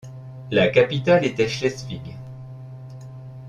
La 0.49 0.69
capitale 0.69 1.25
était 1.25 1.47
Schleswig. 1.47 2.15